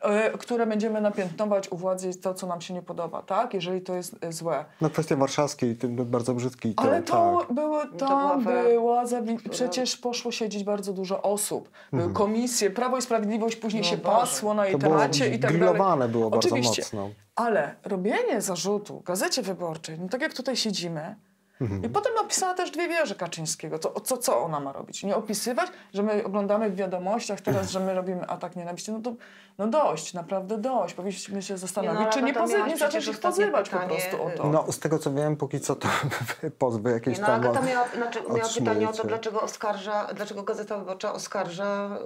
[0.01, 3.55] e, które będziemy napiętnować u władzy to, co nam się nie podoba, tak?
[3.55, 4.65] Jeżeli to jest e, złe.
[4.81, 6.75] No kwestia warszawskiej, tym bardzo brzydki.
[6.75, 7.53] To, Ale to tak.
[7.55, 8.63] były, była tam afera.
[8.65, 9.05] była,
[9.51, 11.71] przecież poszło siedzieć bardzo dużo osób.
[11.93, 14.17] Były komisje, Prawo i Sprawiedliwość później No się Boże.
[14.19, 15.57] pasło na To było etacie i tak dalej.
[15.57, 16.83] grillowane było bardzo Oczywiście.
[16.83, 17.11] mocno.
[17.37, 21.17] Ale robienie zarzutu Gazecie Wyborczej, no tak jak tutaj siedzimy,
[21.61, 21.85] Mhm.
[21.85, 23.79] i potem napisała też dwie wieże Kaczyńskiego.
[23.79, 25.05] To, co, co ona ma robić?
[25.05, 28.93] Nie opisywać, że my oglądamy w wiadomościach teraz, że my robimy atak nienawiści.
[28.93, 29.13] No to
[29.59, 30.95] no dość, naprawdę dość.
[30.95, 34.25] Powinniśmy się zastanowić, Nie, no, czy nie, pozy- nie zacząć ich pozywać po pytanie, prostu
[34.25, 34.49] o to.
[34.49, 35.89] No z tego co wiem, póki co to
[36.59, 37.41] pozwy jakieś Nie, no tam...
[37.41, 41.99] Agata miała, znaczy, miała pytanie o to, dlaczego oskarża, dlaczego Gazeta Wyborcza oskarża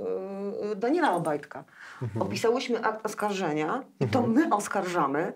[0.63, 1.65] yy, Daniela Obajtka.
[2.03, 2.23] Mhm.
[2.23, 5.33] Opisałyśmy akt oskarżenia i to my oskarżamy,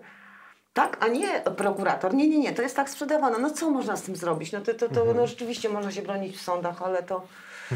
[0.75, 2.13] tak, a nie prokurator.
[2.13, 3.37] Nie, nie, nie, to jest tak sprzedawane.
[3.39, 4.51] No co można z tym zrobić?
[4.51, 5.17] No to, to, to Mhm.
[5.17, 7.21] no, rzeczywiście można się bronić w sądach, ale to...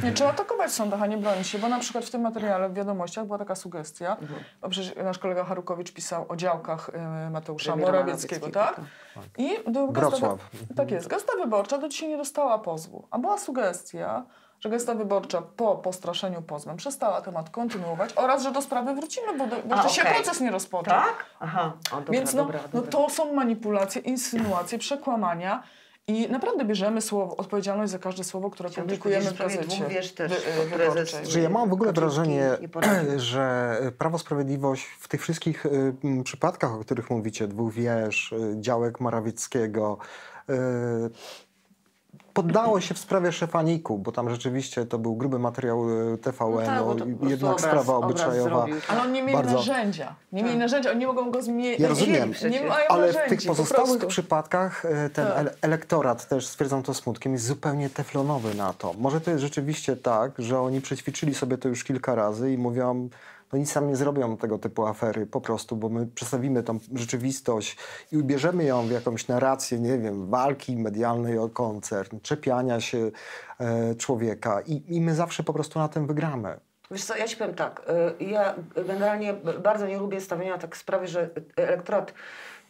[0.04, 2.70] Nie, trzeba atakować w sądach, a nie bronić się, bo na przykład w tym materiale
[2.70, 4.40] w wiadomościach była taka sugestia, Mhm.
[4.62, 6.90] bo przecież nasz kolega Harukowicz pisał o działkach
[7.28, 9.28] y, Mateusza Premiera Morawieckiego, Morawieckiego, tak?
[9.38, 10.40] I do Wrocław.
[10.76, 14.24] tak jest, Gazeta Wyborcza do dzisiaj nie dostała pozwu, a była sugestia,
[14.60, 19.48] że Gazeta Wyborcza po postraszeniu pozwem przestała temat kontynuować oraz, że do sprawy wrócimy, bo,
[19.48, 20.94] do, bo A, jeszcze się proces nie rozpoczął.
[20.94, 21.26] Tak?
[21.40, 21.74] Aha.
[21.92, 22.92] O, dobra, Więc no, dobra, no dobra.
[22.92, 25.64] to są manipulacje, insynuacje, przekłamania
[26.08, 29.64] i naprawdę bierzemy słowo, odpowiedzialność za każde słowo, które Chciałam publikujemy w gazecie.
[29.64, 31.28] dwóch wież też, wy- prezes-.
[31.30, 32.50] Że ja mam w ogóle wrażenie,
[33.18, 38.56] że Prawo Sprawiedliwość w tych wszystkich y, m, przypadkach, o których mówicie, dwóch wież, y,
[38.60, 39.98] działek Morawieckiego,
[40.50, 40.54] y,
[42.44, 46.96] poddało się w sprawie szefaniku, bo tam rzeczywiście to był gruby materiał y, TVN, No
[46.96, 48.66] tak, no, po jednak obraz- sprawa obyczajowa.
[48.88, 49.54] Ale oni nie mieli Bardzo.
[49.54, 50.16] narzędzia.
[50.32, 51.80] Nie mieli narzędzia, oni nie mogą go zmienić.
[51.80, 54.08] Ja rozumiem, Nie mają ale w tych po pozostałych prostu.
[54.08, 55.38] przypadkach e, ten Tak.
[55.38, 58.94] ele- elektorat, też stwierdzam to smutkiem, jest zupełnie teflonowy na to.
[58.98, 63.10] Może to jest rzeczywiście tak, że oni przećwiczyli sobie to już kilka razy i mówią,
[63.54, 67.78] no nic nam nie zrobią tego typu afery po prostu, bo my przedstawimy tą rzeczywistość
[68.12, 73.12] i ubierzemy ją w jakąś narrację, nie wiem, walki medialnej o koncern, czepiania się
[73.60, 76.60] e, człowieka i, i my zawsze po prostu na tym wygramy.
[76.92, 77.82] Wiesz co, ja ci powiem tak,
[78.22, 79.34] y, ja generalnie
[79.64, 82.14] bardzo nie lubię stawiania tak sprawy, że elektorat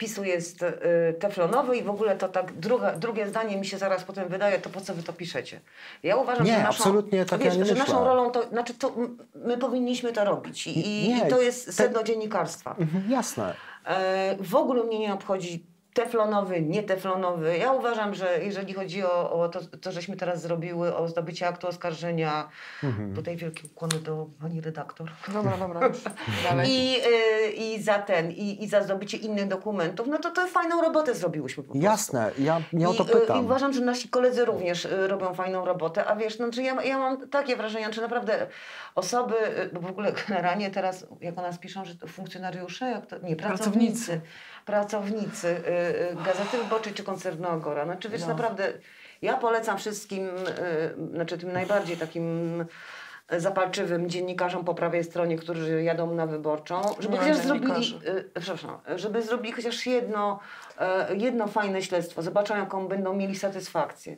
[0.00, 0.72] PiSu jest y,
[1.18, 4.70] teflonowy i w ogóle to tak druga, drugie zdanie mi się zaraz potem wydaje, to
[4.70, 5.60] po co wy to piszecie?
[6.02, 8.74] Ja uważam, Nie, że naszą, absolutnie tak wiesz, ja nie że naszą rolą to, znaczy
[8.74, 8.92] to
[9.34, 10.70] my powinniśmy to robić i,
[11.04, 12.76] i, Nie, i to jest te- sedno dziennikarstwa.
[12.78, 13.54] Mhm, jasne.
[13.86, 15.66] E, w ogóle mnie nie obchodzi
[16.04, 17.58] teflonowy, nieteflonowy.
[17.58, 21.66] Ja uważam, że jeżeli chodzi o, o to, to, żeśmy teraz zrobiły, o zdobycie aktu
[21.68, 22.48] oskarżenia,
[22.82, 23.14] Mhm.
[23.14, 25.10] tutaj wielkie ukłony do pani redaktor.
[25.32, 25.98] Dobra, dobra, już.
[26.68, 26.96] I,
[27.46, 31.14] y, I za ten, i, i za zdobycie innych dokumentów, no to to fajną robotę
[31.14, 31.84] zrobiłyśmy po prostu.
[31.84, 33.40] Jasne, ja nie o to I, y, pytam.
[33.42, 36.82] I uważam, że nasi koledzy również y, robią fajną robotę, a wiesz, no, czy ja,
[36.82, 38.46] ja mam takie wrażenie, czy naprawdę
[38.94, 43.06] osoby, y, bo w ogóle generalnie teraz, jak o nas piszą, że to funkcjonariusze, jak
[43.06, 44.20] to, nie, pracownicy, pracownicy
[45.44, 48.28] y, y, Gazety Wyborczej czy koncernu Agora, no czy wiesz, No.
[48.28, 48.72] naprawdę,
[49.22, 52.64] ja polecam wszystkim, y, znaczy tym najbardziej takim
[53.38, 58.00] zapalczywym dziennikarzom po prawej stronie, którzy jadą na wyborczą, żeby ma chociaż zrobili,
[58.40, 60.40] przepraszam, żeby zrobili chociaż jedno,
[61.16, 64.16] jedno fajne śledztwo, zobaczą jaką będą mieli satysfakcję.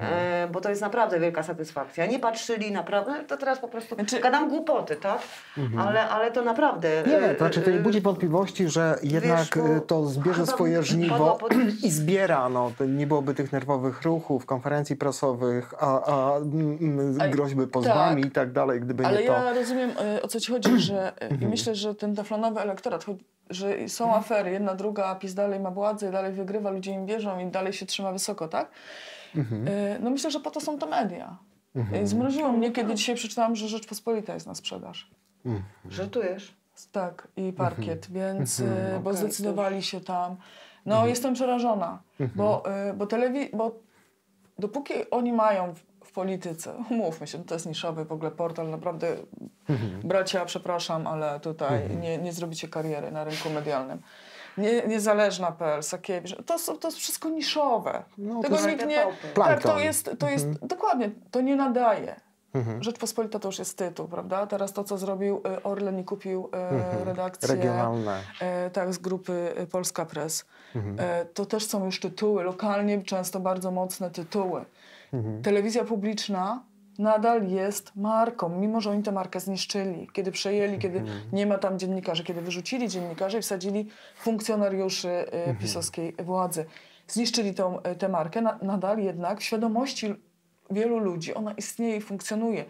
[0.00, 2.06] E, bo to jest naprawdę wielka satysfakcja.
[2.06, 5.18] Nie patrzyli naprawdę, to teraz po prostu Znaczy- gadam głupoty, tak?
[5.78, 7.02] Ale, ale to naprawdę...
[7.06, 10.82] Nie, e, to znaczy to nie e, budzi wątpliwości, że jednak wiesz, to zbierze swoje
[10.82, 11.52] żniwo pod-
[11.86, 12.48] i zbiera.
[12.48, 16.36] No, nie byłoby tych nerwowych ruchów, konferencji prasowych, a, a
[17.20, 18.30] A- groźby pozwami tak.
[18.30, 19.32] i tak dalej, gdyby Ale nie to.
[19.32, 19.90] ja rozumiem,
[20.22, 23.06] o co ci chodzi, że i myślę, że ten teflonowy elektorat,
[23.50, 27.38] że są afery, jedna, druga, a PiS dalej ma władzę, dalej wygrywa, ludzie im wierzą
[27.38, 28.70] i dalej się trzyma wysoko, tak?
[29.36, 31.36] Y, No myślę, że po to są te media.
[32.02, 35.10] Y, Zmroziło mnie, kiedy dzisiaj przeczytałam, że Rzeczpospolita jest na sprzedaż.
[35.88, 36.54] Żartujesz?
[36.92, 38.64] Tak, i parkiet, więc, y,
[39.04, 40.36] bo Okej, zdecydowali się tam.
[40.86, 42.02] No, jestem przerażona,
[42.34, 42.62] bo,
[42.94, 43.72] bo, telewi- bo
[44.58, 49.16] dopóki oni mają w, w polityce, umówmy się, to jest niszowy w ogóle portal, naprawdę
[50.04, 54.00] bracia, przepraszam, ale tutaj nie, nie zrobicie kariery na rynku medialnym.
[54.58, 58.02] Nie, niezależna.pl, Sakiewicz, to, są, to jest wszystko niszowe.
[58.18, 59.06] No, to Tego jest nikt nie...
[59.34, 62.20] Tak, to jest, to jest dokładnie, to nie nadaje.
[62.80, 64.46] Rzeczpospolita to już jest tytuł, prawda?
[64.46, 66.50] Teraz to, co zrobił y, Orlen i kupił
[67.00, 68.20] y, redakcję Regionalne.
[68.40, 70.44] e, tak, z grupy Polska Press.
[70.98, 74.64] E, to też są już tytuły, lokalnie często bardzo mocne tytuły.
[75.42, 76.62] Telewizja publiczna
[76.98, 80.08] nadal jest marką, mimo że oni tę markę zniszczyli.
[80.12, 86.14] Kiedy przejęli, kiedy nie ma tam dziennikarzy, kiedy wyrzucili dziennikarzy i wsadzili funkcjonariuszy e, pisowskiej
[86.18, 86.66] władzy.
[87.08, 90.14] Zniszczyli tą, e, tę markę, na, nadal jednak w świadomości
[90.70, 92.64] wielu ludzi ona istnieje i funkcjonuje.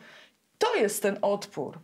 [0.59, 1.79] To jest ten odpór.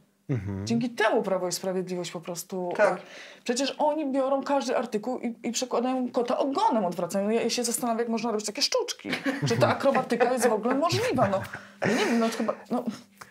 [0.64, 2.72] Dzięki temu Prawo i Sprawiedliwość po prostu.
[2.76, 2.98] Tak.
[2.98, 3.02] e,
[3.44, 7.28] Przecież oni biorą każdy artykuł i, i przekładają kota ogonem, odwracają.
[7.28, 9.10] Ja, ja się zastanawiam, jak można robić takie sztuczki.
[9.48, 11.28] Czy ta akrobatyka jest w ogóle możliwa?
[11.28, 11.40] No,
[11.82, 12.54] ja nie wiem, no chyba.
[12.70, 12.84] No,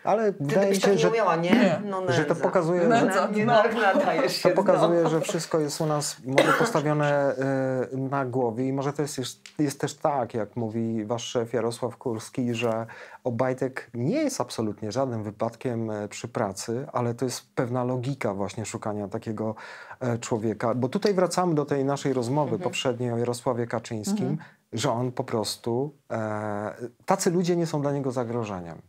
[0.05, 1.51] Ale Ty wydaje mi byś się, tak nie że umiała, nie?
[1.51, 1.81] Nie.
[1.85, 2.43] No, że to nędza.
[2.43, 3.27] pokazuje, że- Nędza.
[3.31, 3.63] Nie No.
[4.27, 4.49] się.
[4.49, 5.09] To pokazuje, no.
[5.09, 7.35] że wszystko jest u nas może postawione
[7.93, 11.53] y, na głowie i może to jest, jest, jest też tak, jak mówi wasz szef
[11.53, 12.85] Jarosław Kurski, że
[13.23, 18.65] Obajtek nie jest absolutnie żadnym wypadkiem e, przy pracy, ale to jest pewna logika właśnie
[18.65, 19.55] szukania takiego
[19.99, 20.73] e, człowieka.
[20.75, 24.37] Bo tutaj wracamy do tej naszej rozmowy poprzedniej o Jarosławie Kaczyńskim,
[24.73, 26.73] że on po prostu, e,
[27.05, 28.81] tacy ludzie nie są dla niego zagrożeniem.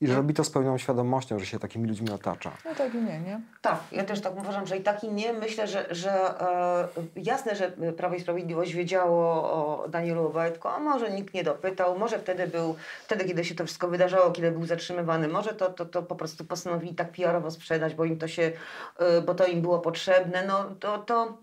[0.00, 2.52] I że robi to z pełną świadomością, że się takimi ludźmi otacza.
[2.64, 3.40] no tak i nie, nie?
[3.62, 5.32] Tak, ja też tak uważam, że i tak i nie.
[5.32, 11.10] Myślę, że, że e, jasne, że Prawo i Sprawiedliwość wiedziało o Danielu Obajtku, a może
[11.10, 15.28] nikt nie dopytał, może wtedy był, wtedy kiedy się to wszystko wydarzało, kiedy był zatrzymywany,
[15.28, 18.52] może to, to, to po prostu postanowili tak PR-owo sprzedać, bo im to się,
[18.98, 20.46] e, bo to im było potrzebne.
[20.46, 21.38] No to, to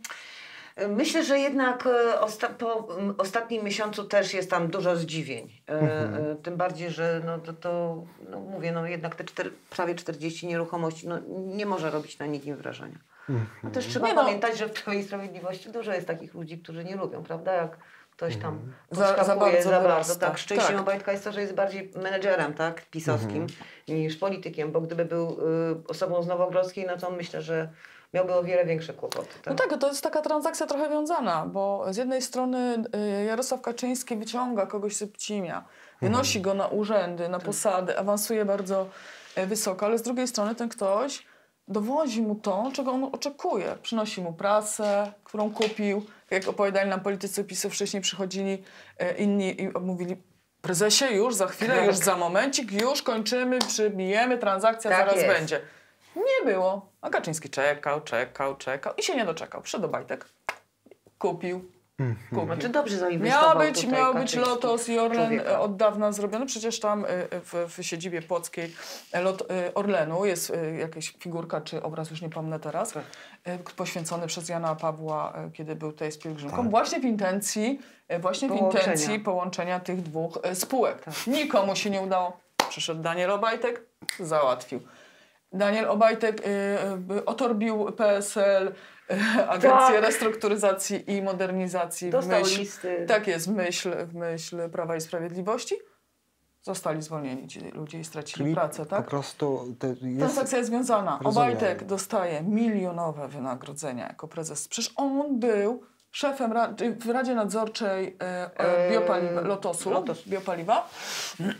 [0.89, 2.87] Myślę, że jednak e, osta po
[3.17, 5.51] ostatnim miesiącu też jest tam dużo zdziwień.
[5.69, 9.95] E, e, tym bardziej, że no, to, to no, mówię, no, jednak te czter prawie
[9.95, 12.97] 40 nieruchomości no, nie może robić na nikim wrażenia.
[13.63, 14.23] No, też trzeba Nie no.
[14.23, 17.53] pamiętać, że w Prawie i Sprawiedliwości dużo jest takich ludzi, którzy nie lubią, prawda?
[17.53, 17.77] Jak
[18.11, 18.59] ktoś tam
[18.91, 20.15] Za- za podskakuje bardzo za bardzo.
[20.15, 20.81] Tak, szczęściem Tak.
[20.81, 23.47] Obajtka jest to, że jest bardziej menedżerem tak, pisowskim
[23.87, 27.69] niż politykiem, bo gdyby był y, osobą z Nowogrodzkiej, no to myślę, że
[28.13, 29.29] miałby o wiele większe kłopoty.
[29.45, 32.83] No tak, to jest taka transakcja trochę wiązana, bo z jednej strony
[33.21, 35.63] y, Jarosław Kaczyński wyciąga kogoś z Pcimia,
[36.01, 38.87] wynosi go na urzędy, na posady, awansuje bardzo
[39.37, 41.25] y, wysoko, ale z drugiej strony ten ktoś
[41.67, 43.77] dowozi mu to, czego on oczekuje.
[43.81, 46.05] Przynosi mu prasę, którą kupił.
[46.31, 48.63] Jak opowiadali nam politycy PiSu, wcześniej przychodzili
[49.01, 50.17] y, inni i mówili
[50.61, 51.85] prezesie już, za chwilę, Tak.
[51.85, 55.27] już za momencik, już kończymy, przybijemy, transakcja Tak zaraz jest.
[55.27, 55.61] będzie.
[56.17, 56.91] Nie było.
[57.01, 59.61] A Kaczyński czekał, czekał, czekał i się nie doczekał.
[59.61, 60.25] Przyszedł Obajtek,
[61.17, 61.71] kupił.
[62.29, 62.45] kupił.
[62.45, 65.59] Znaczy dobrze zainwestował Miał być, tutaj miał być Lotos i Orlen człowieka.
[65.59, 66.45] od dawna zrobiony.
[66.45, 67.07] Przecież tam e,
[67.41, 68.75] w, w siedzibie płockiej
[69.11, 69.43] e, lot,
[69.75, 72.93] Orlenu jest jakaś figurka czy obraz, już nie pomnę teraz,
[73.43, 76.69] e, poświęcony przez Jana Pawła, kiedy był tutaj z pielgrzymką.
[76.69, 77.81] Właśnie w intencji,
[78.19, 78.83] właśnie w Połączenia.
[78.83, 81.05] intencji połączenia tych dwóch spółek.
[81.27, 82.37] Nikomu się nie udało.
[82.69, 83.81] Przyszedł Daniel Obajtek,
[84.19, 84.79] załatwił.
[85.53, 86.43] Daniel Obajtek y,
[87.17, 89.15] y, otorbił PSL, y,
[89.47, 90.01] Agencję Tak.
[90.01, 92.09] Restrukturyzacji i Modernizacji.
[92.09, 93.05] w Dostał myśl, listy.
[93.07, 95.75] Tak jest, w myśl, w myśl Prawa i Sprawiedliwości.
[96.61, 99.03] Zostali zwolnieni ci ludzie i stracili Czyli pracę, tak?
[99.03, 100.19] po prostu jest...
[100.19, 101.19] Transakcja jest związana.
[101.23, 101.47] Rozumiem.
[101.49, 104.67] Obajtek dostaje milionowe wynagrodzenia jako prezes.
[104.67, 110.27] Przecież on był szefem ra- w Radzie Nadzorczej e, biopaliwa, Lotosu, Lotos.
[110.27, 110.89] biopaliwa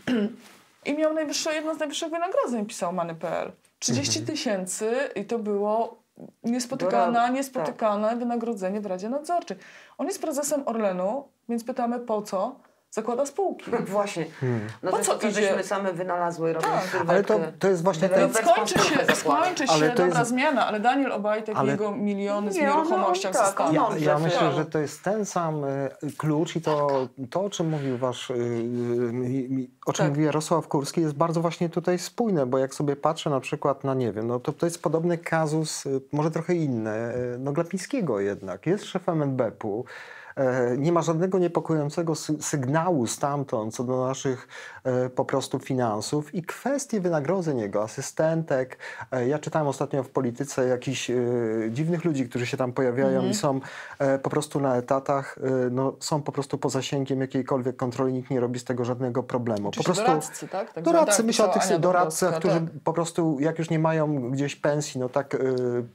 [0.84, 3.52] i miał najwyższe, jedno z najwyższych wynagrodzeń, pisał Many.pl.
[3.78, 6.02] 30 tysięcy i to było
[6.44, 9.56] niespotykane, Brawo, niespotykane wynagrodzenie w Radzie Nadzorczej.
[9.98, 12.60] On jest prezesem Orlenu, więc pytamy po co?
[12.98, 13.70] Zakłada spółki.
[13.86, 14.26] Właśnie.
[14.82, 17.04] No Po to co to idzie- żeśmy same wynalazły, robiąc Tak.
[17.08, 18.34] Ale to, to jest właśnie ten...
[18.34, 21.92] Skończy się, skończy się Ale to dobra jest- zmiana, ale Daniel Obajtek i Ale- jego
[21.92, 23.72] miliony z Nie, on- nieruchomościach on tak, zostaną.
[23.96, 25.68] Ja, ja myślę, że to jest ten sam e,
[26.18, 28.34] klucz i to, to o czym mówił wasz, e,
[29.12, 30.08] mi- o czym Tak.
[30.08, 33.94] mówił Jarosław Kurski, jest bardzo właśnie tutaj spójne, bo jak sobie patrzę na przykład na,
[33.94, 38.20] nie wiem, no to, to jest podobny kazus, e, może trochę inny, e, no Glapińskiego
[38.20, 40.17] jednak, jest szefem NBP-u, e,
[40.78, 44.48] nie ma żadnego niepokojącego sy- sygnału stamtąd co do naszych
[44.84, 48.78] e, po prostu finansów i kwestie wynagrodzeń jego asystentek.
[49.12, 51.14] E, ja czytałem ostatnio w polityce jakichś e,
[51.70, 53.30] dziwnych ludzi, którzy się tam pojawiają Mhm.
[53.30, 53.60] i są
[53.98, 58.30] e, po prostu na etatach, e, no, są po prostu poza zasięgiem jakiejkolwiek kontroli, nikt
[58.30, 59.70] nie robi z tego żadnego problemu.
[59.70, 60.72] Czyli po prostu doradcy, tak?
[60.72, 62.70] tak Doradcy, tak myślę o tych Ania doradcach, którzy tak.
[62.84, 65.38] po prostu jak już nie mają gdzieś pensji, no tak e,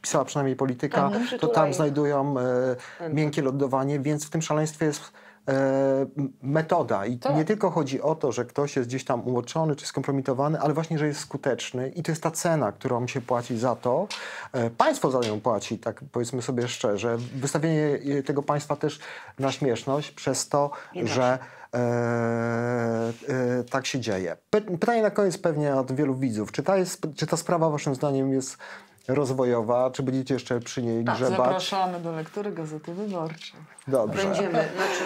[0.01, 5.01] pisała przynajmniej polityka, Tak, to tam znajdują e, miękkie lądowanie, więc w tym szaleństwie jest
[5.47, 5.53] e,
[6.41, 7.05] metoda.
[7.05, 7.35] I Tak.
[7.35, 10.99] nie tylko chodzi o to, że ktoś jest gdzieś tam umoczony czy skompromitowany, ale właśnie,
[10.99, 14.07] że jest skuteczny i to jest ta cena, którą się płaci za to.
[14.53, 17.17] E, państwo za nią płaci, tak powiedzmy sobie szczerze.
[17.35, 18.99] Wystawienie tego państwa też
[19.39, 20.71] na śmieszność przez to,
[21.05, 21.39] że
[21.73, 24.37] e, e, tak się dzieje.
[24.51, 26.51] Py- Pytanie na koniec pewnie od wielu widzów.
[26.51, 28.57] Czy ta, jest, czy ta sprawa waszym zdaniem jest
[29.07, 29.91] rozwojowa?
[29.91, 31.37] Czy będziecie jeszcze przy niej Tak, grzebać?
[31.37, 33.59] zapraszamy do lektury Gazety Wyborczej.
[33.87, 34.23] Dobrze.
[34.27, 35.03] Będziemy, znaczy...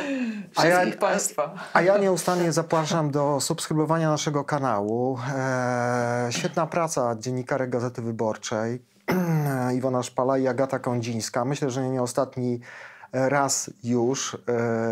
[0.56, 1.54] A ja- Wszystkich Państwa.
[1.74, 5.20] A ja nieustannie zapraszam do subskrybowania naszego kanału.
[5.38, 8.82] E, świetna praca dziennikarek Gazety Wyborczej.
[9.76, 11.46] Iwona Szpala i Agata Kądzińska.
[11.46, 12.60] Myślę, że nie ostatni
[13.14, 14.38] raz już.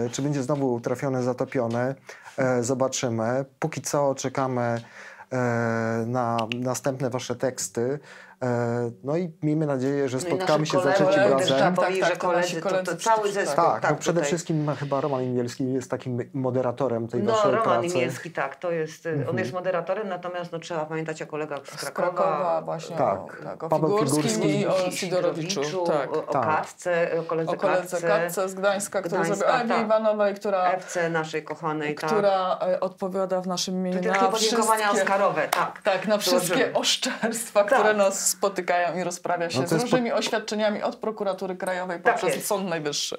[0.05, 1.95] E, czy będzie znowu trafione, zatopione?
[2.37, 3.45] E, zobaczymy.
[3.59, 4.81] Póki co czekamy
[5.31, 5.37] e,
[6.07, 7.99] na następne wasze teksty.
[8.43, 11.39] E, no i miejmy nadzieję, że No spotkamy się za trzecim razem.
[11.39, 13.63] trzeba Tak, tak, że koledzy, to, to cały zespół.
[13.65, 14.27] Tak, no przede tutaj.
[14.27, 17.87] wszystkim chyba Roman Imielski jest takim moderatorem tej No, waszej Roman pracy.
[17.97, 19.29] Imielski, tak, to jest, Mhm.
[19.29, 23.19] on jest moderatorem, natomiast no, trzeba pamiętać o kolegach z Z Krakowa, Krakowa właśnie, Tak.
[23.19, 24.59] o, tak, o Paweł Figurskim Figurski.
[24.61, 25.83] i o Sidorowiczu.
[25.87, 26.15] Tak.
[26.17, 26.45] o, o Tak.
[26.45, 29.85] Katce, o koledze, O koledze Katce, Katce z Gdańska, który Gdańska, zrobił Ewie tak.
[29.85, 32.09] Iwanowej, która, FC naszej kochanej, tak.
[32.09, 35.81] która e, odpowiada w naszym imieniu na takie podziękowania wszystkie, Oscarowe, tak.
[35.81, 37.73] tak, na wszystkie oszczerstwa, Tak.
[37.79, 42.35] które nas spotykają i rozprawia się No z różnymi oświadczeniami od prokuratury krajowej Tak poprzez
[42.35, 42.47] jest.
[42.47, 43.17] Sąd Najwyższy.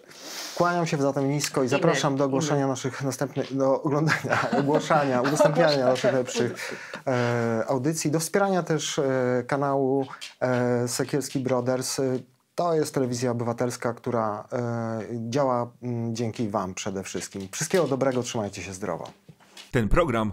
[0.55, 6.13] Kłaniam się zatem nisko i zapraszam do ogłoszenia naszych następnych, do oglądania, ogłaszania, udostępniania naszych
[6.13, 6.75] lepszych
[7.07, 9.03] e, audycji, do wspierania też e,
[9.47, 10.07] kanału
[10.41, 11.99] e, Sekielski Brothers.
[11.99, 12.03] E,
[12.55, 17.49] To jest telewizja obywatelska, która e, działa mm, dzięki Wam przede wszystkim.
[17.53, 19.11] Wszystkiego dobrego, trzymajcie się zdrowo.
[19.73, 20.33] Ten program